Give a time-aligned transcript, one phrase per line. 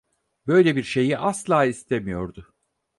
[0.47, 2.53] Böyle bir şeyi asla istemiyordu.